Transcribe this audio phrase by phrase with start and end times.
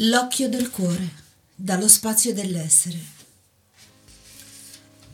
[0.00, 1.10] L'occhio del cuore,
[1.54, 2.98] dallo spazio dell'essere.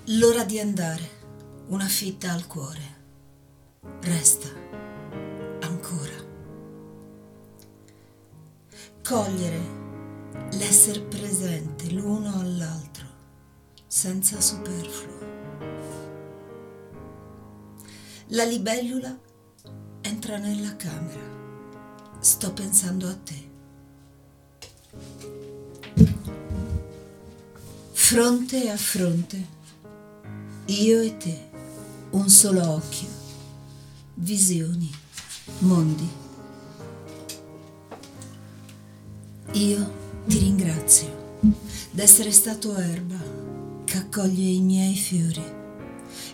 [0.06, 1.08] L'ora di andare,
[1.68, 2.96] una fitta al cuore.
[4.00, 4.48] Resta
[5.60, 6.16] ancora.
[9.04, 9.60] Cogliere
[10.54, 13.06] l'esser presente l'uno all'altro,
[13.86, 15.18] senza superfluo.
[18.30, 19.16] La libellula
[20.00, 22.18] entra nella camera.
[22.18, 23.51] Sto pensando a te.
[28.12, 29.46] Fronte a fronte,
[30.66, 31.48] io e te,
[32.10, 33.08] un solo occhio,
[34.16, 34.90] visioni,
[35.60, 36.06] mondi.
[39.52, 39.92] Io
[40.26, 41.38] ti ringrazio
[41.90, 43.16] d'essere stato erba
[43.84, 45.44] che accoglie i miei fiori.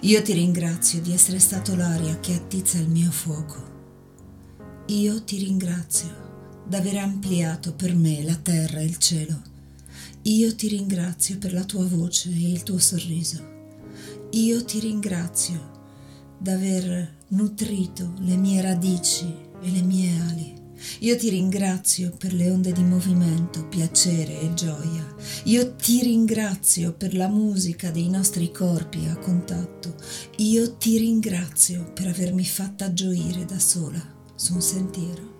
[0.00, 3.62] Io ti ringrazio di essere stato l'aria che attizza il mio fuoco.
[4.86, 6.10] Io ti ringrazio
[6.66, 9.56] d'aver ampliato per me la terra e il cielo
[10.23, 13.56] io ti ringrazio per la tua voce e il tuo sorriso.
[14.31, 15.77] Io ti ringrazio
[16.39, 19.27] d'aver nutrito le mie radici
[19.61, 20.56] e le mie ali.
[21.01, 25.14] Io ti ringrazio per le onde di movimento, piacere e gioia.
[25.45, 29.95] Io ti ringrazio per la musica dei nostri corpi a contatto.
[30.36, 34.01] Io ti ringrazio per avermi fatta gioire da sola
[34.34, 35.36] su un sentiero.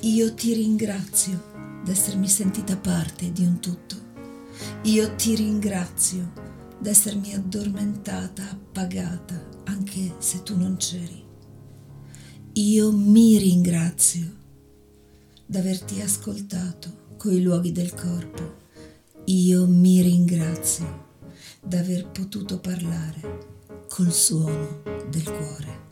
[0.00, 1.49] Io ti ringrazio
[1.84, 3.96] d'essermi sentita parte di un tutto.
[4.82, 6.32] Io ti ringrazio
[6.78, 11.24] d'essermi addormentata, appagata, anche se tu non c'eri.
[12.54, 14.36] Io mi ringrazio
[15.46, 18.58] d'averti ascoltato coi luoghi del corpo.
[19.26, 21.08] Io mi ringrazio
[21.62, 25.89] d'aver potuto parlare col suono del cuore.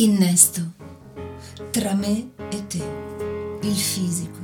[0.00, 0.74] Innesto
[1.72, 2.84] tra me e te,
[3.62, 4.38] il fisico,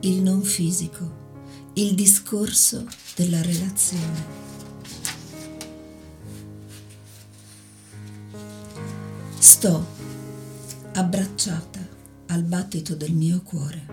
[0.00, 1.08] il non fisico,
[1.74, 2.84] il discorso
[3.14, 4.24] della relazione.
[9.38, 9.86] Sto
[10.94, 11.78] abbracciata
[12.26, 13.86] al battito del mio cuore.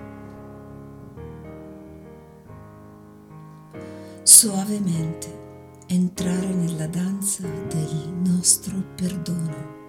[4.23, 9.86] Soavemente entrare nella danza del nostro perdono.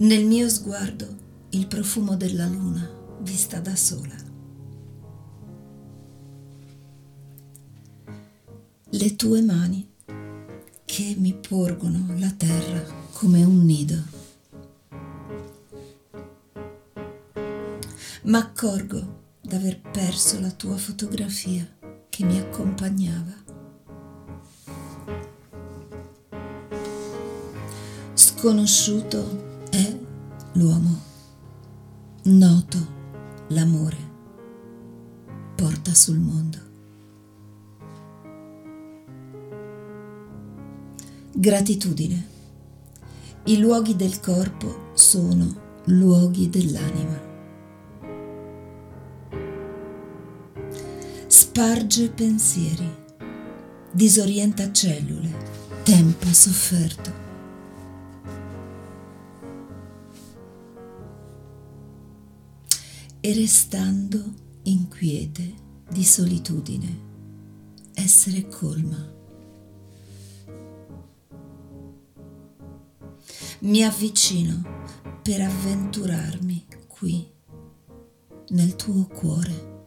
[0.00, 1.06] Nel mio sguardo
[1.50, 2.88] il profumo della luna
[3.22, 4.14] vista da sola.
[8.90, 9.90] Le tue mani
[10.84, 12.80] che mi porgono la terra
[13.12, 13.96] come un nido.
[18.22, 21.66] Ma accorgo d'aver perso la tua fotografia
[22.08, 23.34] che mi accompagnava.
[28.14, 29.47] Sconosciuto
[30.58, 31.06] l'uomo.
[32.24, 32.78] Noto
[33.48, 34.06] l'amore
[35.54, 36.58] porta sul mondo.
[41.32, 42.36] Gratitudine.
[43.44, 47.26] I luoghi del corpo sono luoghi dell'anima.
[51.28, 52.94] Sparge pensieri,
[53.92, 55.30] disorienta cellule,
[55.84, 57.17] tempo sofferto
[63.28, 65.52] e restando inquiete
[65.90, 67.00] di solitudine,
[67.92, 68.96] essere colma.
[73.58, 74.62] Mi avvicino
[75.20, 77.30] per avventurarmi qui,
[78.48, 79.77] nel tuo cuore.